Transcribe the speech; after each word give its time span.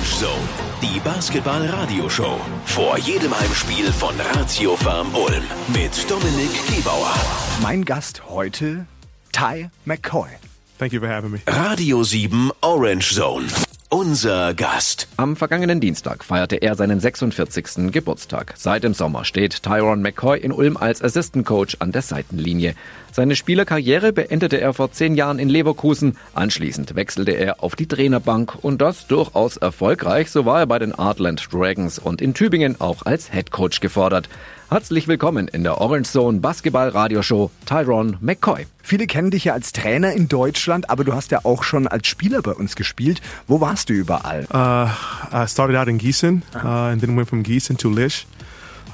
Orange 0.00 0.18
Zone, 0.18 0.48
die 0.80 0.98
Basketball-Radio-Show. 1.00 2.40
Vor 2.64 2.96
jedem 2.98 3.38
Heimspiel 3.38 3.92
von 3.92 4.14
Ratio 4.32 4.74
Farm 4.74 5.14
Ulm 5.14 5.44
mit 5.74 6.10
Dominik 6.10 6.50
Gebauer. 6.74 7.12
Mein 7.60 7.84
Gast 7.84 8.22
heute, 8.26 8.86
Ty 9.32 9.68
McCoy. 9.84 10.30
Thank 10.78 10.94
you 10.94 11.00
for 11.00 11.08
having 11.10 11.32
me. 11.32 11.40
Radio 11.46 12.02
7 12.02 12.50
Orange 12.62 13.12
Zone. 13.12 13.46
Unser 13.92 14.54
Gast. 14.54 15.08
Am 15.16 15.34
vergangenen 15.34 15.80
Dienstag 15.80 16.22
feierte 16.22 16.54
er 16.54 16.76
seinen 16.76 17.00
46. 17.00 17.90
Geburtstag. 17.90 18.54
Seit 18.56 18.84
dem 18.84 18.94
Sommer 18.94 19.24
steht 19.24 19.64
Tyron 19.64 20.00
McCoy 20.00 20.38
in 20.38 20.52
Ulm 20.52 20.76
als 20.76 21.02
Assistant 21.02 21.44
Coach 21.44 21.76
an 21.80 21.90
der 21.90 22.02
Seitenlinie. 22.02 22.76
Seine 23.10 23.34
Spielerkarriere 23.34 24.12
beendete 24.12 24.60
er 24.60 24.74
vor 24.74 24.92
zehn 24.92 25.16
Jahren 25.16 25.40
in 25.40 25.48
Leverkusen. 25.48 26.16
Anschließend 26.34 26.94
wechselte 26.94 27.32
er 27.32 27.64
auf 27.64 27.74
die 27.74 27.88
Trainerbank 27.88 28.54
und 28.62 28.80
das 28.80 29.08
durchaus 29.08 29.56
erfolgreich. 29.56 30.30
So 30.30 30.46
war 30.46 30.60
er 30.60 30.66
bei 30.66 30.78
den 30.78 30.94
Artland 30.94 31.48
Dragons 31.50 31.98
und 31.98 32.22
in 32.22 32.32
Tübingen 32.32 32.80
auch 32.80 33.04
als 33.06 33.32
Head 33.32 33.50
Coach 33.50 33.80
gefordert. 33.80 34.28
Herzlich 34.70 35.08
willkommen 35.08 35.48
in 35.48 35.64
der 35.64 35.80
Orange 35.80 36.08
Zone 36.08 36.38
Basketball 36.38 36.90
Radioshow 36.90 37.50
Tyron 37.66 38.18
McCoy. 38.20 38.66
Viele 38.80 39.08
kennen 39.08 39.32
dich 39.32 39.46
ja 39.46 39.52
als 39.52 39.72
Trainer 39.72 40.12
in 40.12 40.28
Deutschland, 40.28 40.90
aber 40.90 41.02
du 41.02 41.12
hast 41.12 41.32
ja 41.32 41.40
auch 41.42 41.64
schon 41.64 41.88
als 41.88 42.06
Spieler 42.06 42.40
bei 42.40 42.52
uns 42.52 42.76
gespielt. 42.76 43.20
Wo 43.48 43.60
warst 43.60 43.88
du 43.88 43.94
überall? 43.94 44.46
Uh, 44.54 44.86
I 45.36 45.48
started 45.48 45.74
out 45.74 45.88
in 45.88 45.98
Gießen 45.98 46.42
uh, 46.54 46.68
and 46.68 47.00
then 47.00 47.16
went 47.16 47.28
from 47.28 47.42
Gießen 47.42 47.78
to 47.78 47.90
Lisch. 47.90 48.26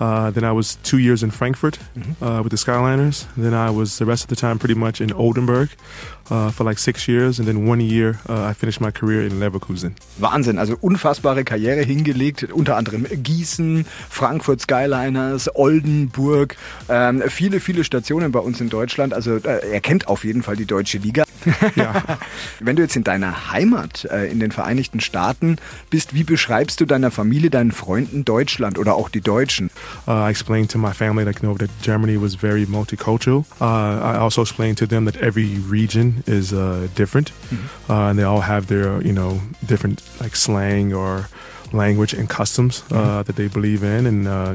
Uh, 0.00 0.30
then 0.30 0.44
I 0.44 0.52
was 0.52 0.76
two 0.82 0.98
years 0.98 1.22
in 1.22 1.30
Frankfurt 1.30 1.78
uh, 2.20 2.40
with 2.42 2.50
the 2.50 2.56
Skyliners. 2.56 3.26
Then 3.36 3.54
I 3.54 3.70
was 3.70 3.98
the 3.98 4.06
rest 4.06 4.24
of 4.24 4.28
the 4.28 4.36
time 4.36 4.58
pretty 4.58 4.74
much 4.74 5.00
in 5.00 5.12
Oldenburg 5.12 5.70
uh, 6.30 6.50
for 6.50 6.64
like 6.64 6.78
six 6.78 7.08
years. 7.08 7.38
And 7.38 7.48
then 7.48 7.66
one 7.66 7.80
year 7.80 8.20
uh, 8.28 8.44
I 8.44 8.54
finished 8.54 8.80
my 8.80 8.90
career 8.90 9.22
in 9.22 9.40
Leverkusen. 9.40 9.94
Wahnsinn, 10.18 10.58
also 10.58 10.76
unfassbare 10.76 11.44
Karriere 11.44 11.82
hingelegt, 11.82 12.52
unter 12.52 12.76
anderem 12.76 13.04
Gießen, 13.04 13.86
Frankfurt 14.10 14.60
Skyliners, 14.60 15.48
Oldenburg, 15.54 16.56
ähm, 16.88 17.22
viele, 17.28 17.60
viele 17.60 17.84
Stationen 17.84 18.32
bei 18.32 18.40
uns 18.40 18.60
in 18.60 18.68
Deutschland. 18.68 19.14
Also 19.14 19.36
äh, 19.36 19.72
er 19.72 19.80
kennt 19.80 20.08
auf 20.08 20.24
jeden 20.24 20.42
Fall 20.42 20.56
die 20.56 20.66
deutsche 20.66 20.98
Liga. 20.98 21.24
Ja. 21.76 22.18
Wenn 22.60 22.76
du 22.76 22.82
jetzt 22.82 22.96
in 22.96 23.04
deiner 23.04 23.52
Heimat, 23.52 24.06
äh, 24.10 24.30
in 24.30 24.40
den 24.40 24.50
Vereinigten 24.50 25.00
Staaten 25.00 25.56
bist, 25.90 26.14
wie 26.14 26.24
beschreibst 26.24 26.80
du 26.80 26.86
deiner 26.86 27.10
Familie, 27.10 27.50
deinen 27.50 27.72
Freunden 27.72 28.24
Deutschland 28.24 28.78
oder 28.78 28.94
auch 28.94 29.08
die 29.08 29.20
Deutschen? 29.20 29.70
Uh, 30.06 30.12
I 30.26 30.30
explained 30.30 30.70
to 30.70 30.78
my 30.78 30.92
family 30.92 31.24
like, 31.24 31.42
you 31.42 31.48
know, 31.48 31.56
that 31.56 31.70
Germany 31.82 32.20
was 32.20 32.34
very 32.34 32.66
multicultural. 32.66 33.44
Uh, 33.60 33.64
I 33.64 34.18
also 34.18 34.42
explained 34.42 34.78
to 34.78 34.86
them 34.86 35.04
that 35.06 35.16
every 35.16 35.58
region 35.68 36.22
is 36.26 36.52
uh, 36.52 36.88
different, 36.96 37.32
uh, 37.88 38.10
and 38.10 38.18
they 38.18 38.24
all 38.24 38.42
have 38.42 38.66
their, 38.66 39.00
you 39.02 39.12
know, 39.12 39.40
different 39.66 40.02
like 40.20 40.36
slang 40.36 40.92
or 40.92 41.28
language 41.72 42.14
and 42.14 42.28
customs 42.28 42.82
uh, 42.90 43.22
that 43.24 43.36
they 43.36 43.48
believe 43.48 43.82
in, 43.82 44.06
and 44.06 44.28
uh, 44.28 44.54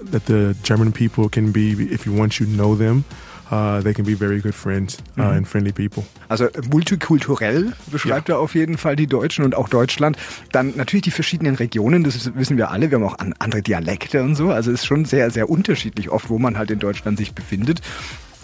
that 0.00 0.26
the 0.26 0.56
German 0.62 0.92
people 0.92 1.28
can 1.28 1.52
be, 1.52 1.72
if 1.92 2.06
you 2.06 2.12
once 2.12 2.40
you 2.40 2.46
know 2.46 2.74
them, 2.74 3.04
uh, 3.50 3.80
they 3.82 3.92
can 3.92 4.04
be 4.04 4.14
very 4.14 4.40
good 4.40 4.54
friends 4.54 4.98
uh, 5.18 5.22
and 5.22 5.46
friendly 5.46 5.72
people. 5.72 6.04
Also 6.28 6.48
multikulturell 6.70 7.72
beschreibt 7.90 8.28
er 8.28 8.38
auf 8.38 8.54
jeden 8.54 8.78
Fall 8.78 8.96
die 8.96 9.06
Deutschen 9.06 9.44
und 9.44 9.54
auch 9.54 9.68
Deutschland. 9.68 10.16
Dann 10.52 10.74
natürlich 10.76 11.04
die 11.04 11.10
verschiedenen 11.10 11.54
Regionen, 11.54 12.04
das 12.04 12.34
wissen 12.34 12.56
wir 12.56 12.70
alle. 12.70 12.90
Wir 12.90 12.98
haben 12.98 13.04
auch 13.04 13.18
an, 13.18 13.34
andere 13.38 13.62
Dialekte 13.62 14.22
und 14.22 14.34
so. 14.34 14.50
Also 14.50 14.70
es 14.70 14.80
ist 14.80 14.86
schon 14.86 15.04
sehr, 15.04 15.30
sehr 15.30 15.48
unterschiedlich 15.48 16.10
oft, 16.10 16.28
wo 16.30 16.38
man 16.38 16.58
halt 16.58 16.70
in 16.70 16.78
Deutschland 16.78 17.18
sich 17.18 17.34
befindet. 17.34 17.80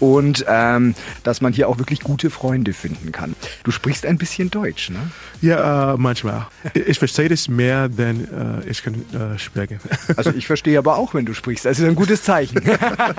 Und 0.03 0.45
ähm, 0.49 0.97
dass 1.23 1.41
man 1.41 1.53
hier 1.53 1.69
auch 1.69 1.79
wirklich 1.79 2.01
gute 2.01 2.29
Freunde 2.29 2.73
finden 2.73 3.13
kann. 3.13 3.37
Du 3.63 3.71
sprichst 3.71 4.05
ein 4.05 4.19
bisschen 4.19 4.51
Deutsch, 4.51 4.91
ne? 4.91 4.99
Ja, 5.41 5.95
uh, 5.95 5.97
manchmal. 5.97 6.49
Ich 6.75 6.99
verstehe 6.99 7.29
das 7.29 7.47
mehr, 7.47 7.89
denn 7.89 8.25
uh, 8.25 8.69
ich 8.69 8.83
kann 8.83 8.95
uh, 9.15 9.39
sprechen. 9.39 9.79
Also 10.17 10.31
ich 10.31 10.47
verstehe 10.47 10.79
aber 10.79 10.97
auch, 10.97 11.15
wenn 11.15 11.25
du 11.25 11.35
sprichst. 11.35 11.65
Das 11.65 11.79
ist 11.79 11.87
ein 11.87 11.95
gutes 11.95 12.25
Zeichen. 12.25 12.61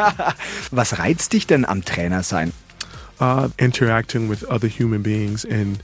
Was 0.71 0.99
reizt 0.99 1.31
dich 1.31 1.47
denn 1.47 1.63
am 1.63 1.85
Trainer 1.85 2.21
sein? 2.21 2.51
uh, 3.19 3.49
interacting 3.57 4.27
with 4.27 4.43
other 4.49 4.67
human 4.67 5.01
beings 5.01 5.45
and 5.45 5.81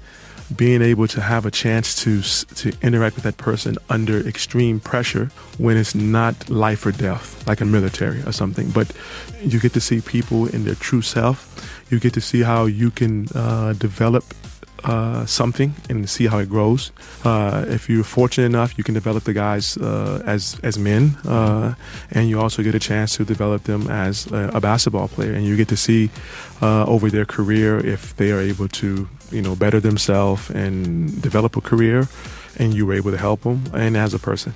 being 0.56 0.82
able 0.82 1.08
to 1.08 1.22
have 1.22 1.46
a 1.46 1.52
chance 1.52 1.96
to 2.04 2.22
to 2.56 2.74
interact 2.82 3.16
with 3.16 3.24
that 3.24 3.38
person 3.38 3.78
under 3.90 4.20
extreme 4.28 4.80
pressure 4.80 5.30
when 5.58 5.78
it's 5.78 5.94
not 5.94 6.50
life 6.50 6.86
or 6.86 6.92
death, 6.92 7.48
like 7.48 7.62
a 7.62 7.66
military 7.66 8.22
or 8.22 8.32
something. 8.32 8.70
But 8.70 8.92
you 9.42 9.60
get 9.60 9.74
to 9.74 9.82
see 9.82 10.02
people 10.02 10.48
in 10.48 10.64
their 10.66 10.76
true 10.76 11.02
self. 11.02 11.46
You 11.90 12.00
get 12.00 12.14
to 12.14 12.22
see 12.22 12.42
how 12.42 12.66
you 12.66 12.92
can 12.92 13.28
uh, 13.34 13.74
develop 13.74 14.24
uh, 14.84 15.26
something 15.26 15.74
and 15.90 16.10
see 16.10 16.28
how 16.28 16.40
it 16.40 16.50
grows. 16.50 16.92
Uh, 17.24 17.66
if 17.68 17.90
you're 17.90 18.04
fortunate 18.04 18.46
enough, 18.46 18.78
you 18.78 18.84
can 18.84 18.94
develop 18.94 19.24
the 19.24 19.34
guys 19.34 19.78
uh, 19.78 20.22
as 20.26 20.60
as 20.64 20.78
men, 20.78 21.18
uh, 21.28 21.74
and 22.12 22.30
you 22.30 22.40
also 22.40 22.64
get 22.64 22.76
a 22.76 22.80
chance 22.80 23.18
to 23.18 23.26
develop 23.26 23.64
them 23.64 23.90
as 23.90 24.28
a, 24.32 24.52
a 24.54 24.60
basketball 24.60 25.08
player, 25.08 25.34
and 25.34 25.46
you 25.46 25.56
get 25.56 25.68
to 25.68 25.78
see 25.78 26.10
uh, 26.62 26.86
over 26.86 27.10
their 27.10 27.26
career 27.26 27.80
if 27.86 28.16
they 28.16 28.32
are 28.32 28.42
able 28.42 28.68
to, 28.68 29.08
you 29.32 29.42
know, 29.42 29.56
better 29.56 29.80
themselves 29.80 30.50
and 30.50 31.22
develop 31.22 31.56
a 31.58 31.62
career, 31.62 32.08
and 32.58 32.74
you 32.74 32.86
were 32.86 32.94
able 32.94 33.12
to 33.12 33.18
help 33.18 33.42
them 33.42 33.64
and 33.74 33.96
as 33.98 34.14
a 34.14 34.20
person. 34.20 34.54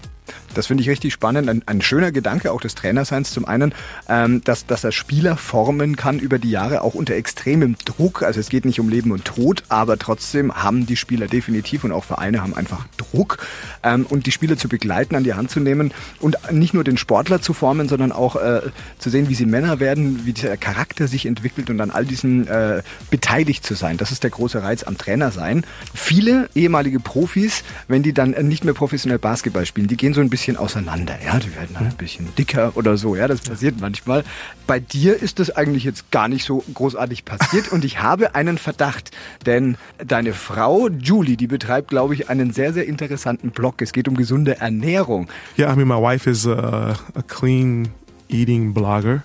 Das 0.54 0.68
finde 0.68 0.84
ich 0.84 0.90
richtig 0.90 1.14
spannend. 1.14 1.50
Ein, 1.50 1.64
ein 1.66 1.82
schöner 1.82 2.12
Gedanke 2.12 2.52
auch 2.52 2.62
des 2.62 2.76
Trainerseins. 2.76 3.32
Zum 3.32 3.46
einen, 3.46 3.74
ähm, 4.08 4.42
dass, 4.44 4.66
dass 4.66 4.84
er 4.84 4.92
Spieler 4.92 5.38
formen 5.38 5.96
kann 5.96 6.20
über 6.20 6.40
die 6.40 6.52
Jahre, 6.52 6.82
auch 6.82 6.94
unter 6.94 7.16
extremem 7.16 7.76
Druck. 7.86 8.24
Also 8.24 8.40
es 8.40 8.50
geht 8.50 8.66
nicht 8.66 8.80
um 8.80 8.90
Leben 8.90 9.12
und 9.12 9.26
Tod, 9.26 9.64
aber 9.70 9.98
trotzdem 9.98 10.54
haben 10.54 10.86
die 10.86 10.96
Spieler 10.96 11.28
definitiv 11.28 11.84
und 11.84 11.92
auch 11.92 12.04
Vereine 12.04 12.42
haben 12.42 12.56
einfach 12.56 12.86
Druck. 12.98 13.46
Ähm, 13.84 14.06
und 14.10 14.26
die 14.26 14.32
Spieler 14.32 14.58
zu 14.58 14.70
begleiten, 14.70 15.16
an 15.16 15.24
die 15.24 15.34
Hand 15.34 15.52
zu 15.52 15.60
nehmen 15.60 15.94
und 16.20 16.38
nicht 16.52 16.74
nur 16.74 16.84
den 16.84 16.98
Sportler 16.98 17.42
zu 17.42 17.54
formen, 17.54 17.90
sondern 17.90 18.12
auch 18.12 18.36
äh, 18.36 18.62
zu 19.00 19.10
sehen, 19.10 19.30
wie 19.30 19.36
sie 19.36 19.46
Männer 19.46 19.80
werden, 19.80 20.26
wie 20.26 20.34
der 20.34 20.58
Charakter 20.58 21.08
sich 21.08 21.26
entwickelt 21.26 21.70
und 21.70 21.82
an 21.82 21.92
all 21.92 22.06
diesen 22.06 22.48
äh, 22.48 22.84
beteiligt 23.10 23.66
zu 23.66 23.74
sein. 23.74 23.98
Das 23.98 24.12
ist 24.12 24.24
der 24.24 24.30
große 24.30 24.62
Reiz 24.62 24.84
am 24.84 24.98
Trainer 24.98 25.32
sein. 25.32 25.66
Viele 25.94 26.50
ehemalige 26.56 27.00
Profis, 27.00 27.64
wenn 27.88 28.04
die 28.04 28.14
dann 28.14 28.32
nicht 28.32 28.64
mehr 28.64 28.74
professionell 28.74 29.20
Basketball 29.20 29.66
spielen, 29.66 29.88
die 29.88 29.98
gehen 29.98 30.14
so 30.14 30.22
ein 30.22 30.30
bisschen 30.30 30.43
auseinander. 30.52 31.18
Ja, 31.26 31.40
die 31.40 31.56
werden 31.56 31.74
dann 31.74 31.88
ein 31.88 31.96
bisschen 31.96 32.34
dicker 32.36 32.74
oder 32.76 32.98
so. 32.98 33.16
Ja, 33.16 33.28
das 33.28 33.42
passiert 33.42 33.80
manchmal. 33.80 34.24
Bei 34.68 34.80
dir 34.80 35.22
ist 35.22 35.40
das 35.40 35.50
eigentlich 35.52 35.84
jetzt 35.84 36.12
gar 36.12 36.28
nicht 36.28 36.46
so 36.46 36.64
großartig 36.74 37.26
passiert 37.26 37.72
und 37.72 37.86
ich 37.86 38.02
habe 38.02 38.36
einen 38.36 38.58
Verdacht, 38.58 39.12
denn 39.46 39.78
deine 40.06 40.34
Frau 40.34 40.90
Julie, 40.90 41.38
die 41.38 41.48
betreibt, 41.48 41.90
glaube 41.90 42.14
ich, 42.14 42.30
einen 42.30 42.52
sehr, 42.52 42.74
sehr 42.74 42.86
interessanten 42.86 43.52
Blog. 43.52 43.82
Es 43.82 43.94
geht 43.94 44.08
um 44.08 44.16
gesunde 44.16 44.60
Ernährung. 44.60 45.28
Yeah, 45.58 45.72
I 45.72 45.76
mean, 45.76 45.88
my 45.88 46.02
wife 46.02 46.30
is 46.30 46.46
a, 46.46 46.96
a 47.16 47.22
clean 47.28 47.90
eating 48.28 48.74
blogger. 48.74 49.24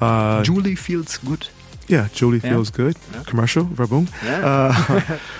Uh, 0.00 0.42
Julie 0.42 0.76
feels 0.76 1.20
good. 1.24 1.50
Yeah, 1.88 2.08
Julie 2.12 2.40
feels 2.40 2.70
good. 2.72 2.96
Commercial, 3.26 3.64
Verboom. 3.64 4.08
Uh, 4.24 4.72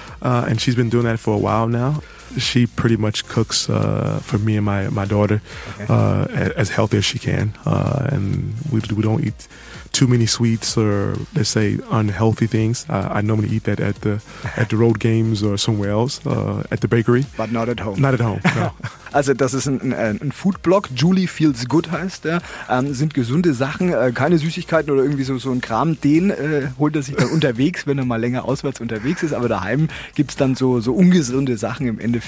uh, 0.23 0.47
and 0.49 0.61
she's 0.61 0.77
been 0.77 0.89
doing 0.89 1.05
that 1.05 1.19
for 1.19 1.35
a 1.35 1.39
while 1.39 1.67
now. 1.67 2.03
She 2.39 2.67
pretty 2.67 2.97
much 2.97 3.27
cooks 3.29 3.69
uh, 3.69 4.21
for 4.23 4.39
me 4.39 4.57
and 4.57 4.65
my 4.65 4.89
my 4.91 5.07
daughter 5.07 5.41
uh, 5.89 6.27
a- 6.29 6.59
as 6.59 6.71
healthy 6.71 6.99
as 6.99 7.05
she 7.05 7.19
can, 7.19 7.55
uh, 7.65 8.09
and 8.13 8.55
we 8.71 8.81
we 8.95 9.03
don't 9.03 9.25
eat 9.25 9.49
too 9.93 10.07
many 10.07 10.27
sweets 10.27 10.77
or 10.77 11.17
let's 11.35 11.49
say 11.49 11.79
unhealthy 11.91 12.47
things. 12.47 12.85
Uh, 12.91 13.09
I 13.19 13.23
normally 13.23 13.49
eat 13.57 13.65
that 13.65 13.81
at 13.81 14.01
the 14.03 14.21
at 14.57 14.69
the 14.69 14.77
road 14.77 14.99
games 14.99 15.43
or 15.43 15.57
somewhere 15.57 15.91
else 15.93 16.21
uh, 16.27 16.63
at 16.71 16.81
the 16.81 16.89
bakery. 16.89 17.25
But 17.39 17.51
not 17.53 17.69
at 17.69 17.81
home. 17.81 18.01
Not 18.01 18.15
at 18.15 18.21
home. 18.21 18.41
No. 18.55 18.71
Also 19.13 19.33
das 19.33 19.55
ist 19.55 19.67
ein, 19.67 19.95
ein, 19.95 20.21
ein 20.21 20.31
Foodblog, 20.33 20.91
Julie 20.95 21.27
Feels 21.27 21.69
Good 21.69 21.91
heißt 21.91 22.25
der, 22.27 22.43
ähm, 22.69 22.93
sind 22.93 23.15
gesunde 23.15 23.55
Sachen, 23.55 23.91
äh, 23.91 24.13
keine 24.13 24.37
Süßigkeiten 24.37 24.91
oder 24.93 25.03
irgendwie 25.03 25.23
so, 25.25 25.39
so 25.39 25.51
ein 25.53 25.63
Kram, 25.63 25.99
den 25.99 26.29
äh, 26.31 26.69
holt 26.79 26.97
er 26.97 27.03
sich 27.03 27.15
dann 27.17 27.31
unterwegs, 27.33 27.87
wenn 27.87 27.97
er 27.97 28.05
mal 28.05 28.21
länger 28.21 28.45
auswärts 28.45 28.79
unterwegs 28.79 29.23
ist, 29.23 29.33
aber 29.33 29.49
daheim 29.49 29.89
gibt's 30.17 30.37
dann 30.37 30.55
so, 30.55 30.81
so 30.81 30.93
ungesunde 30.93 31.57
Sachen 31.57 31.87
im 31.87 31.99
Endeffekt 31.99 32.26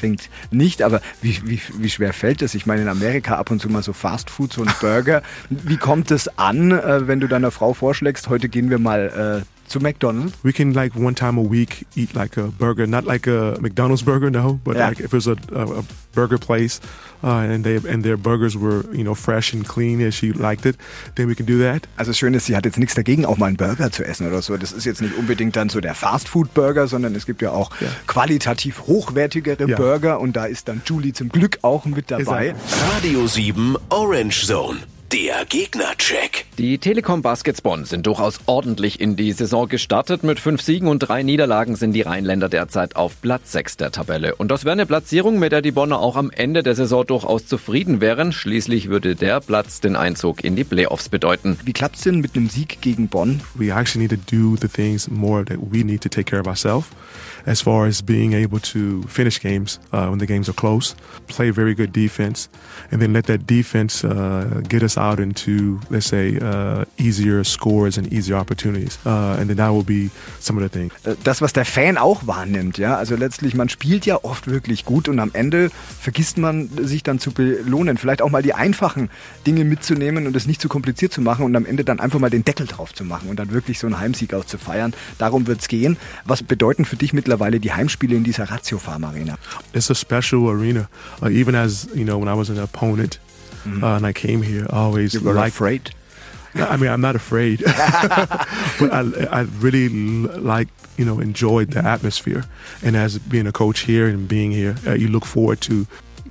nicht, 0.51 0.83
aber 0.83 1.01
wie, 1.23 1.41
wie, 1.45 1.61
wie 1.79 1.91
schwer 1.91 2.13
fällt 2.13 2.43
das? 2.43 2.55
Ich 2.55 2.67
meine 2.67 2.83
in 2.83 2.89
Amerika 2.89 3.37
ab 3.37 3.51
und 3.51 3.61
zu 3.61 3.69
mal 3.69 3.83
so 3.83 3.93
Fast 3.93 4.31
Food, 4.31 4.53
so 4.53 4.63
ein 4.63 4.73
Burger, 4.81 5.23
wie 5.51 5.77
kommt 5.77 6.11
es 6.11 6.39
an, 6.39 6.71
äh, 6.71 7.07
wenn 7.07 7.21
du 7.21 7.27
deiner 7.27 7.51
Frau 7.51 7.75
vorschlägst, 7.75 8.29
heute 8.29 8.49
gehen 8.49 8.71
wir 8.71 8.79
mal 8.79 9.45
äh, 9.45 9.58
zu 9.69 9.81
McDonald's? 9.81 10.33
We 10.43 10.53
can 10.53 10.73
like 10.73 10.95
one 10.97 11.15
time 11.15 11.39
a 11.39 11.43
week 11.43 11.87
eat 11.95 12.15
like 12.15 12.37
a 12.37 12.49
burger, 12.59 12.87
not 12.87 13.05
like 13.05 13.27
a 13.27 13.57
McDonald's 13.61 14.03
burger, 14.05 14.31
no, 14.31 14.59
but 14.65 14.77
Yeah. 14.77 14.89
like 14.89 15.01
if 15.01 15.13
it's 15.15 15.27
a, 15.27 15.37
a, 15.55 15.81
a 15.81 15.85
burger 16.15 16.39
place 16.39 16.81
uh, 17.23 17.29
and 17.53 17.65
they 17.65 17.77
and 17.89 18.03
their 18.03 18.17
burgers 18.17 18.57
were 18.57 18.85
you 18.93 19.05
know 19.05 19.15
fresh 19.15 19.53
and 19.55 19.67
clean 19.67 20.01
as 20.01 20.15
she 20.15 20.33
liked 20.33 20.67
it, 20.67 20.77
then 21.17 21.29
we 21.29 21.35
can 21.35 21.47
do 21.47 21.59
that. 21.59 21.87
Also 21.97 22.11
das 22.11 22.19
Schöne 22.19 22.37
ist, 22.39 22.47
sie 22.47 22.57
hat 22.57 22.65
jetzt 22.65 22.79
nichts 22.79 22.95
dagegen, 22.95 23.25
auch 23.25 23.37
mal 23.39 23.47
einen 23.47 23.57
Burger 23.57 23.91
zu 23.93 24.05
essen 24.05 24.27
oder 24.27 24.43
so. 24.43 24.57
Das 24.57 24.73
ist 24.73 24.85
jetzt 24.85 25.01
nicht 25.03 25.17
unbedingt 25.17 25.55
dann 25.57 25.69
so 25.69 25.81
der 25.81 25.95
Fastfood-Burger, 25.95 26.89
sondern 26.89 27.15
es 27.15 27.27
gibt 27.27 27.43
ja 27.43 27.51
auch 27.53 27.71
Ja. 27.81 27.89
qualitativ 28.07 28.83
hochwertigere 28.87 29.69
Ja. 29.69 29.77
Burger 29.77 30.21
und 30.21 30.37
da 30.37 30.47
ist 30.47 30.69
dann 30.69 30.83
Julie 30.87 31.13
zum 31.13 31.29
Glück 31.29 31.59
auch 31.63 31.85
mit 31.87 32.11
dabei. 32.11 32.49
Exakt. 32.49 32.95
Radio 32.97 33.27
7 33.27 33.77
Orange 33.91 34.47
Zone. 34.47 34.79
Der 35.13 35.47
Gegnercheck. 35.49 36.45
Die 36.59 36.77
Telekom 36.77 37.23
Baskets 37.23 37.63
Bonn 37.63 37.87
sind 37.87 38.07
durchaus 38.07 38.41
ordentlich 38.45 39.01
in 39.01 39.17
die 39.17 39.33
Saison 39.33 39.67
gestartet. 39.67 40.23
Mit 40.23 40.39
fünf 40.39 40.61
Siegen 40.61 40.87
und 40.87 40.99
drei 40.99 41.23
Niederlagen 41.23 41.77
sind 41.77 41.95
die 41.95 42.03
Rheinländer 42.03 42.51
derzeit 42.51 42.95
auf 42.95 43.19
Platz 43.23 43.53
6 43.53 43.79
der 43.79 43.91
Tabelle. 43.91 44.35
Und 44.35 44.51
das 44.51 44.67
wäre 44.67 44.75
eine 44.75 44.85
Platzierung, 44.85 45.39
mit 45.39 45.53
der 45.53 45.63
die 45.63 45.71
Bonner 45.71 45.99
auch 45.99 46.17
am 46.17 46.31
Ende 46.31 46.63
der 46.63 46.75
Saison 46.75 47.07
durchaus 47.07 47.47
zufrieden 47.47 48.03
wären. 48.03 48.33
Schließlich 48.33 48.91
würde 48.91 49.17
der 49.17 49.41
Platz 49.41 49.81
den 49.81 49.97
Einzug 49.97 50.45
in 50.45 50.57
die 50.57 50.65
Playoffs 50.65 51.09
bedeuten. 51.09 51.59
Wie 51.65 51.73
klappt's 51.73 52.03
denn 52.03 52.21
mit 52.21 52.37
einem 52.37 52.51
Sieg 52.51 52.83
gegen 52.83 53.09
Bonn? 53.09 53.41
We 53.55 53.73
actually 53.73 54.07
need 54.07 54.11
to 54.11 54.37
do 54.37 54.57
the 54.61 54.69
things 54.69 55.09
more 55.09 55.43
that 55.43 55.57
we 55.59 55.85
need 55.85 56.03
to 56.03 56.11
take 56.11 56.25
care 56.25 56.41
of 56.41 56.47
ourselves 56.47 56.87
as 57.49 57.63
far 57.63 57.87
as 57.87 58.03
being 58.03 58.35
able 58.35 58.61
to 58.61 59.03
finish 59.05 59.41
games 59.41 59.81
uh, 59.91 60.09
when 60.09 60.19
the 60.19 60.27
games 60.27 60.49
are 60.51 60.53
close, 60.53 60.95
play 61.29 61.51
very 61.51 61.75
good 61.75 61.93
defense, 61.93 62.49
and 62.91 63.01
then 63.01 63.15
let 63.15 63.25
that 63.25 63.47
defense 63.47 64.05
uh, 64.05 64.61
get 64.69 64.83
us 64.83 64.98
out 64.99 65.21
into, 65.21 65.79
let's 65.91 66.09
say, 66.09 66.39
uh, 66.39 66.85
easier 66.99 67.45
scores 67.45 67.99
and 67.99 68.13
easier 68.13 68.37
opportunities. 68.37 68.99
Uh, 69.07 69.37
and 69.39 69.49
then 69.49 69.57
that 69.57 69.71
will 69.71 69.85
be 69.85 70.11
some 70.41 70.59
of 70.59 70.63
the 70.63 70.69
things. 70.69 70.93
Äh, 71.05 71.17
das, 71.25 71.41
was 71.41 71.53
der 71.53 71.65
Fan 71.65 71.97
auch 71.97 72.27
wahrnimmt, 72.27 72.79
ja. 72.79 72.97
Also 72.97 73.17
letztlich, 73.17 73.55
man 73.55 73.69
spielt 73.69 74.07
ja 74.07 74.23
oft 74.23 74.47
wirklich 74.47 74.85
gut 74.85 75.09
und 75.09 75.19
am 75.21 75.31
Ende 75.33 75.71
vergisst 76.01 76.39
man 76.39 76.69
sich 76.83 77.03
dann 77.03 77.19
zu 77.19 77.33
belohnen. 77.33 77.97
Vielleicht 77.99 78.23
auch 78.23 78.31
mal 78.31 78.43
die 78.43 78.55
einfachen 78.55 79.11
Dinge 79.47 79.65
mitzunehmen 79.65 80.27
und 80.27 80.37
es 80.37 80.47
nicht 80.47 80.61
zu 80.61 80.69
kompliziert 80.69 81.13
zu 81.13 81.21
machen 81.21 81.45
und 81.45 81.57
am 81.57 81.67
Ende 81.67 81.85
dann 81.85 82.01
einfach 82.01 82.19
mal 82.19 82.31
den 82.31 82.45
Deckel 82.45 82.67
drauf 82.67 82.95
zu 82.95 83.05
machen 83.05 83.29
und 83.29 83.39
dann 83.39 83.53
wirklich 83.53 83.79
so 83.79 83.87
einen 83.87 83.99
Heimsieg 83.99 84.35
auch 84.35 84.45
zu 84.45 84.59
feiern. 84.59 84.93
Darum 85.19 85.47
wird 85.47 85.61
es 85.61 85.69
gehen. 85.69 85.97
Was 86.25 86.43
bedeuten 86.43 86.85
für 86.85 86.97
dich 86.97 87.13
mittlerweile 87.13 87.61
die 87.61 87.73
Heimspiele 87.73 88.17
in 88.17 88.25
dieser 88.25 88.51
Ratio 88.51 88.79
Farm 88.79 89.05
Arena? 89.05 89.39
It's 89.73 89.91
a 89.91 89.95
special 89.95 90.49
arena. 90.49 90.89
Uh, 91.23 91.29
even 91.29 91.55
as, 91.55 91.89
you 91.95 92.05
know, 92.05 92.21
when 92.21 92.29
I 92.29 92.37
was 92.37 92.51
an 92.51 92.59
opponent 92.59 93.21
mm. 93.65 93.83
uh, 93.83 93.97
and 93.97 94.07
I 94.07 94.13
came 94.13 94.43
here, 94.43 94.67
I 94.71 94.79
always 94.79 95.15
you 95.15 95.21
were 95.21 95.35
liked, 95.35 95.55
afraid? 95.55 95.91
I 96.55 96.77
mean, 96.77 96.91
I'm 96.91 97.01
not 97.01 97.15
afraid, 97.15 97.61
but 97.65 98.93
I, 98.93 99.29
I 99.31 99.41
really 99.59 99.89
like, 99.89 100.69
you 100.97 101.05
know, 101.05 101.21
enjoyed 101.21 101.71
the 101.73 101.85
atmosphere. 101.85 102.45
And 102.83 102.97
as 102.97 103.19
being 103.19 103.47
a 103.47 103.53
coach 103.53 103.81
here 103.81 104.09
and 104.09 104.27
being 104.27 104.51
here, 104.51 104.77
uh, 104.87 104.95
you 104.95 105.09
look 105.09 105.25
forward 105.25 105.61
to 105.63 105.87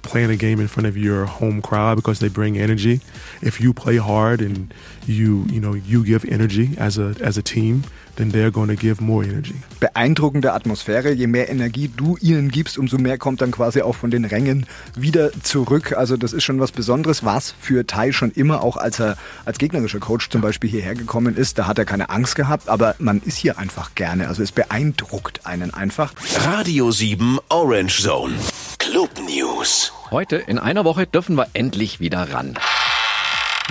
playing 0.08 0.32
a 0.32 0.38
game 0.38 0.60
in 0.60 0.68
front 0.68 0.88
of 0.88 0.96
your 0.96 1.26
home 1.26 1.62
crowd 1.62 1.98
because 1.98 2.20
they 2.20 2.30
bring 2.30 2.58
energy. 2.58 3.02
If 3.42 3.60
you 3.60 3.74
play 3.74 3.98
hard 3.98 4.42
and 4.42 4.74
you, 5.06 5.46
you 5.52 5.60
know, 5.60 5.74
you 5.74 6.04
give 6.04 6.26
energy 6.26 6.76
as 6.78 6.98
a, 6.98 7.16
as 7.22 7.38
a 7.38 7.44
team, 7.44 7.84
then 8.18 8.32
they're 8.32 8.52
going 8.52 8.70
to 8.70 8.76
give 8.76 9.02
more 9.02 9.24
energy. 9.24 9.56
Beeindruckende 9.80 10.54
Atmosphäre. 10.54 11.12
Je 11.12 11.28
mehr 11.28 11.50
Energie 11.50 11.90
du 11.96 12.18
ihnen 12.18 12.50
gibst, 12.50 12.78
umso 12.78 12.98
mehr 12.98 13.18
kommt 13.18 13.42
dann 13.42 13.52
quasi 13.52 13.82
auch 13.82 13.96
von 13.96 14.12
den 14.12 14.26
Rängen 14.26 14.66
wieder 14.96 15.32
zurück. 15.44 15.94
Also 15.94 16.18
das 16.18 16.34
ist 16.34 16.44
schon 16.44 16.60
was 16.60 16.72
Besonderes, 16.72 17.24
was 17.24 17.54
für 17.60 17.86
Tai 17.86 18.12
schon 18.12 18.32
immer, 18.32 18.64
auch 18.64 18.78
als 18.78 19.00
er 19.00 19.18
als 19.46 19.58
gegnerischer 19.58 20.00
Coach 20.00 20.30
zum 20.30 20.42
Beispiel 20.42 20.70
hierher 20.70 20.96
gekommen 20.96 21.38
ist, 21.38 21.60
da 21.60 21.68
hat 21.68 21.78
er 21.78 21.86
keine 21.86 22.10
Angst 22.10 22.36
gehabt, 22.36 22.70
aber 22.70 22.96
man 23.00 23.22
ist 23.22 23.38
hier 23.38 23.58
einfach 23.60 23.96
gerne. 23.96 24.28
Also 24.28 24.42
es 24.44 24.52
beeindruckt 24.52 25.46
einen 25.46 25.74
einfach. 25.74 26.14
Radio 26.46 26.92
7 26.92 27.40
Orange 27.50 28.02
Zone. 28.02 28.34
Club 28.80 29.12
News. 29.20 29.92
Heute 30.10 30.38
in 30.38 30.58
einer 30.58 30.86
Woche 30.86 31.06
dürfen 31.06 31.36
wir 31.36 31.48
endlich 31.54 32.00
wieder 32.00 32.32
ran. 32.32 32.54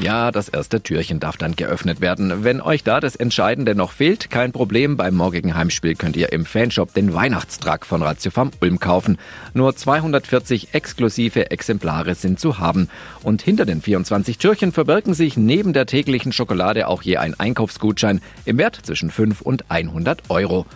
Ja, 0.03 0.31
das 0.31 0.51
erste 0.51 0.83
Türchen 0.83 1.19
darf 1.19 1.39
dann 1.39 1.57
geöffnet 1.57 2.03
werden. 2.03 2.45
Wenn 2.45 2.61
euch 2.61 2.85
da 2.85 3.01
das 3.01 3.17
Entscheidende 3.17 3.75
noch 3.75 3.93
fehlt, 3.93 4.29
kein 4.29 4.53
Problem. 4.53 4.99
Beim 4.99 5.15
morgigen 5.15 5.55
Heimspiel 5.55 5.95
könnt 5.95 6.17
ihr 6.17 6.35
im 6.35 6.45
Fanshop 6.45 6.93
den 6.93 7.15
Weihnachtstrag 7.15 7.87
von 7.87 8.03
Ratio 8.03 8.31
vom 8.31 8.51
Ulm 8.61 8.79
kaufen. 8.79 9.17
Nur 9.55 9.75
240 9.75 10.75
exklusive 10.75 11.51
Exemplare 11.51 12.15
sind 12.15 12.39
zu 12.39 12.59
haben. 12.59 12.91
Und 13.23 13.41
hinter 13.41 13.65
den 13.65 13.81
24 13.81 14.37
Türchen 14.37 14.73
verbirgen 14.73 15.15
sich 15.15 15.39
neben 15.39 15.73
der 15.73 15.87
täglichen 15.87 16.33
Schokolade 16.33 16.89
auch 16.89 17.01
je 17.01 17.17
ein 17.17 17.41
Einkaufsgutschein 17.41 18.21
im 18.45 18.59
Wert 18.59 18.79
zwischen 18.83 19.11
5 19.11 19.41
und 19.41 19.71
100 19.71 20.29
Euro. 20.29 20.67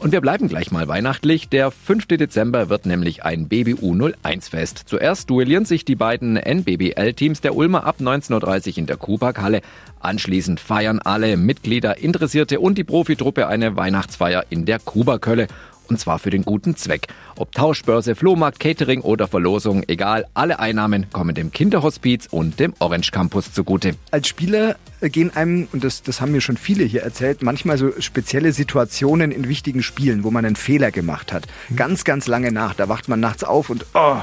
Und 0.00 0.12
wir 0.12 0.22
bleiben 0.22 0.48
gleich 0.48 0.70
mal 0.70 0.88
weihnachtlich. 0.88 1.50
Der 1.50 1.70
5. 1.70 2.06
Dezember 2.06 2.70
wird 2.70 2.86
nämlich 2.86 3.22
ein 3.22 3.48
BBU 3.48 3.94
01 4.22 4.48
Fest. 4.48 4.84
Zuerst 4.86 5.28
duellieren 5.28 5.66
sich 5.66 5.84
die 5.84 5.94
beiden 5.94 6.38
NBBL-Teams 6.38 7.42
der 7.42 7.54
Ulmer 7.54 7.84
ab 7.84 7.96
19.30 8.00 8.70
Uhr 8.70 8.78
in 8.78 8.86
der 8.86 8.96
Kubak-Halle. 8.96 9.60
Anschließend 10.00 10.58
feiern 10.58 11.00
alle 11.00 11.36
Mitglieder, 11.36 11.98
Interessierte 11.98 12.60
und 12.60 12.78
die 12.78 12.84
Profitruppe 12.84 13.46
eine 13.46 13.76
Weihnachtsfeier 13.76 14.46
in 14.48 14.64
der 14.64 14.78
Kubakölle 14.78 15.48
und 15.90 15.98
zwar 15.98 16.18
für 16.18 16.30
den 16.30 16.44
guten 16.44 16.76
Zweck. 16.76 17.08
Ob 17.36 17.52
Tauschbörse, 17.52 18.14
Flohmarkt, 18.14 18.60
Catering 18.60 19.00
oder 19.00 19.28
Verlosung, 19.28 19.82
egal, 19.88 20.26
alle 20.34 20.58
Einnahmen 20.60 21.10
kommen 21.12 21.34
dem 21.34 21.50
Kinderhospiz 21.50 22.28
und 22.30 22.60
dem 22.60 22.72
Orange 22.78 23.10
Campus 23.10 23.52
zugute. 23.52 23.96
Als 24.10 24.28
Spieler 24.28 24.76
gehen 25.02 25.34
einem, 25.34 25.68
und 25.72 25.82
das, 25.82 26.02
das 26.02 26.20
haben 26.20 26.32
mir 26.32 26.40
schon 26.40 26.56
viele 26.56 26.84
hier 26.84 27.02
erzählt, 27.02 27.42
manchmal 27.42 27.76
so 27.76 27.92
spezielle 28.00 28.52
Situationen 28.52 29.32
in 29.32 29.48
wichtigen 29.48 29.82
Spielen, 29.82 30.24
wo 30.24 30.30
man 30.30 30.44
einen 30.44 30.56
Fehler 30.56 30.90
gemacht 30.90 31.32
hat. 31.32 31.46
Mhm. 31.68 31.76
Ganz, 31.76 32.04
ganz 32.04 32.26
lange 32.26 32.52
nach. 32.52 32.74
Da 32.74 32.88
wacht 32.88 33.08
man 33.08 33.18
nachts 33.18 33.42
auf 33.42 33.70
und, 33.70 33.86
oh, 33.94 34.18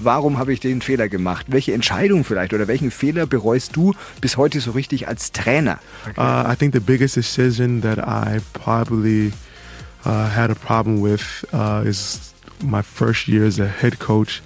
warum 0.00 0.38
habe 0.38 0.52
ich 0.52 0.60
den 0.60 0.82
Fehler 0.82 1.08
gemacht? 1.08 1.46
Welche 1.48 1.74
Entscheidung 1.74 2.24
vielleicht 2.24 2.52
oder 2.52 2.66
welchen 2.66 2.90
Fehler 2.90 3.26
bereust 3.26 3.76
du 3.76 3.94
bis 4.20 4.36
heute 4.36 4.60
so 4.60 4.72
richtig 4.72 5.06
als 5.06 5.32
Trainer? 5.32 5.78
Okay. 6.08 6.20
Uh, 6.20 6.52
I 6.52 6.56
think 6.56 6.72
the 6.72 6.80
biggest 6.80 7.16
decision 7.16 7.82
that 7.82 7.98
I 7.98 8.40
probably 8.52 9.32
uh, 10.04 10.28
had 10.28 10.50
a 10.50 10.54
problem 10.54 11.00
with 11.00 11.44
uh, 11.52 11.82
is 11.84 12.34
my 12.62 12.82
first 12.82 13.28
year 13.28 13.44
as 13.44 13.58
a 13.58 13.68
head 13.68 13.98
coach, 13.98 14.42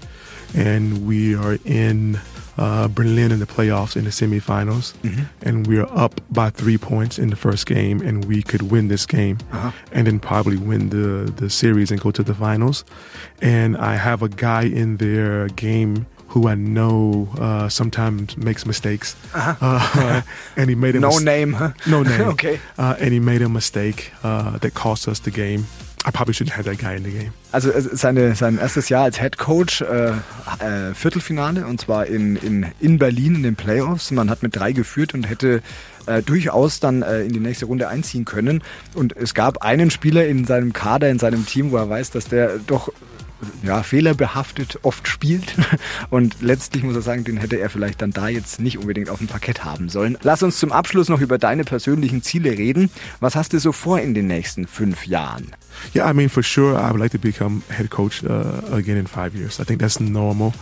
and 0.55 1.07
we 1.07 1.35
are 1.35 1.59
in 1.65 2.21
uh, 2.59 2.89
Berlin 2.89 3.31
in 3.31 3.39
the 3.39 3.47
playoffs 3.47 3.97
in 3.97 4.05
the 4.05 4.11
semifinals, 4.11 4.95
mm-hmm. 5.03 5.23
and 5.43 5.67
we 5.67 5.79
are 5.79 5.89
up 5.97 6.21
by 6.31 6.51
three 6.51 6.77
points 6.77 7.19
in 7.19 7.31
the 7.31 7.37
first 7.37 7.67
game, 7.67 8.01
and 8.01 8.25
we 8.25 8.43
could 8.43 8.63
win 8.63 8.89
this 8.89 9.07
game, 9.07 9.39
uh-huh. 9.53 9.71
and 9.93 10.07
then 10.07 10.19
probably 10.19 10.57
win 10.57 10.89
the 10.91 11.31
the 11.31 11.49
series 11.49 11.91
and 11.91 12.01
go 12.01 12.11
to 12.11 12.23
the 12.23 12.35
finals. 12.35 12.85
And 13.41 13.77
I 13.77 13.95
have 13.95 14.23
a 14.23 14.29
guy 14.29 14.63
in 14.63 14.97
their 14.97 15.49
game 15.49 16.07
who 16.29 16.47
I 16.47 16.55
know 16.55 17.29
uh, 17.39 17.69
sometimes 17.69 18.37
makes 18.37 18.67
mistakes. 18.67 19.17
Uh-huh. 19.35 19.55
Uh, 19.61 20.23
and 20.57 20.69
he 20.69 20.77
made 20.77 20.95
a 20.97 21.01
no 21.01 21.09
mis- 21.09 21.23
name, 21.23 21.53
huh? 21.55 21.73
No 21.87 22.03
name. 22.05 22.21
okay. 22.29 22.61
Uh, 22.77 22.97
and 23.01 23.13
he 23.13 23.21
made 23.21 23.43
a 23.43 23.49
mistake 23.49 24.13
uh, 24.23 24.59
that 24.59 24.75
cost 24.75 25.09
us 25.09 25.21
the 25.21 25.31
game. 25.31 25.67
I 26.05 26.11
probably 26.11 26.33
shouldn't 26.33 26.55
have 26.55 26.65
that 26.67 26.79
guy 26.79 26.95
in 26.95 27.03
the 27.03 27.11
game. 27.11 27.33
Also 27.51 27.71
seine, 27.81 28.35
sein 28.35 28.59
erstes 28.59 28.89
Jahr 28.89 29.05
als 29.05 29.19
Head 29.21 29.37
Coach, 29.37 29.81
äh, 29.81 30.11
äh, 30.61 30.95
Viertelfinale 30.95 31.67
und 31.67 31.81
zwar 31.81 32.07
in, 32.07 32.37
in, 32.37 32.67
in 32.79 32.99
Berlin 32.99 33.35
in 33.35 33.43
den 33.43 33.57
Playoffs. 33.57 34.11
Man 34.11 34.31
hat 34.31 34.43
mit 34.43 34.55
drei 34.55 34.73
geführt 34.73 35.13
und 35.15 35.29
hätte 35.29 35.61
äh, 36.07 36.23
durchaus 36.23 36.79
dann 36.79 37.03
äh, 37.03 37.23
in 37.23 37.33
die 37.33 37.41
nächste 37.41 37.67
Runde 37.67 37.89
einziehen 37.89 38.25
können. 38.25 38.63
Und 38.95 39.17
es 39.17 39.35
gab 39.35 39.63
einen 39.63 39.91
Spieler 39.91 40.27
in 40.27 40.45
seinem 40.45 40.73
Kader, 40.73 41.11
in 41.11 41.19
seinem 41.19 41.47
Team, 41.47 41.73
wo 41.73 41.77
er 41.77 41.91
weiß, 41.91 42.11
dass 42.13 42.27
der 42.27 42.59
doch 42.59 42.91
ja, 43.63 43.83
fehlerbehaftet 43.83 44.81
oft 44.83 45.09
spielt. 45.09 45.55
Und 46.11 46.37
letztlich 46.41 46.83
muss 46.83 46.97
er 46.97 47.03
sagen, 47.03 47.25
den 47.25 47.37
hätte 47.37 47.59
er 47.59 47.71
vielleicht 47.71 48.03
dann 48.03 48.11
da 48.11 48.29
jetzt 48.29 48.61
nicht 48.61 48.79
unbedingt 48.79 49.11
auf 49.11 49.19
dem 49.19 49.29
Parkett 49.29 49.65
haben 49.65 49.89
sollen. 49.89 50.19
Lass 50.23 50.43
uns 50.43 50.59
zum 50.59 50.73
Abschluss 50.73 51.09
noch 51.09 51.21
über 51.21 51.39
deine 51.39 51.65
persönlichen 51.65 52.23
Ziele 52.23 52.51
reden. 52.51 52.91
Was 53.21 53.37
hast 53.37 53.53
du 53.53 53.59
so 53.59 53.73
vor 53.73 54.01
in 54.01 54.15
den 54.15 54.27
nächsten 54.27 54.67
fünf 54.67 55.07
Jahren? 55.07 55.53
Yeah, 55.95 56.11
I 56.11 56.15
mean, 56.15 56.29
for 56.29 56.43
sure, 56.43 56.77
I 56.77 56.91
would 56.91 56.99
like 56.99 57.13
to 57.13 57.19
become 57.19 57.63
head 57.69 57.91
coach 57.91 58.25
uh, 58.25 58.75
again 58.75 58.97
in 58.97 59.07
five 59.07 59.35
years. 59.35 59.61
I 59.61 59.65
think 59.65 59.81
that's 59.81 60.01
normal. 60.01 60.53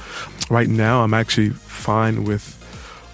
Right 0.51 0.69
now, 0.69 1.03
I'm 1.05 1.15
actually 1.15 1.53
fine 1.67 2.27
with 2.27 2.43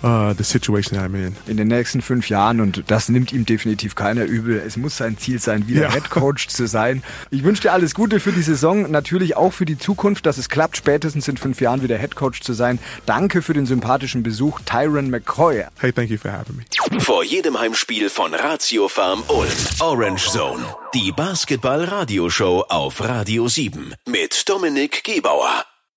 uh, 0.02 0.35
the 0.37 0.44
situation 0.44 0.99
I'm 0.99 1.14
in. 1.14 1.37
In 1.47 1.56
den 1.56 1.68
nächsten 1.68 2.02
fünf 2.02 2.28
Jahren 2.28 2.61
und 2.61 2.85
das 2.88 3.09
nimmt 3.09 3.32
ihm 3.32 3.47
definitiv 3.47 3.94
keiner 3.94 4.25
übel. 4.25 4.62
Es 4.64 4.76
muss 4.76 4.97
sein 4.97 5.18
Ziel 5.18 5.38
sein, 5.38 5.68
wieder 5.68 5.82
ja. 5.82 5.92
Head 5.92 6.11
Coach 6.11 6.49
zu 6.49 6.66
sein. 6.66 7.02
Ich 7.30 7.44
wünsche 7.44 7.62
dir 7.62 7.73
alles 7.73 7.94
Gute 7.94 8.21
für 8.21 8.32
die 8.32 8.42
Saison, 8.42 8.90
natürlich 8.90 9.37
auch 9.37 9.52
für 9.52 9.64
die 9.64 9.78
Zukunft, 9.78 10.26
dass 10.26 10.38
es 10.38 10.49
klappt, 10.49 10.76
spätestens 10.76 11.28
in 11.28 11.37
fünf 11.37 11.61
Jahren 11.61 11.82
wieder 11.82 11.99
Head 11.99 12.14
Coach 12.14 12.40
zu 12.40 12.52
sein. 12.52 12.78
Danke 13.06 13.42
für 13.42 13.54
den 13.54 13.66
sympathischen 13.66 14.23
Besuch, 14.23 14.61
Tyron 14.64 15.11
McCoy. 15.11 15.64
Hey, 15.78 15.92
thank 15.92 16.11
you 16.11 16.18
for 16.18 16.32
having 16.32 16.56
me. 16.56 17.00
Vor 17.00 17.25
jedem 17.25 17.59
Heimspiel 17.59 18.11
von 18.11 18.35
Ratio 18.35 18.88
Farm 18.88 19.23
Ulm, 19.28 19.49
Orange 19.80 20.28
Zone, 20.30 20.62
die 20.94 21.12
Basketball-Radioshow 21.12 22.64
auf 22.68 23.00
Radio 23.00 23.49
7 23.49 23.94
mit 24.06 24.49
Dominik 24.49 25.04
Gebauer. 25.04 25.64